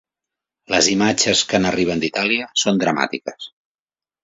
[0.75, 3.49] Les imatges que n’arriben d’Itàlia són dramàtiques.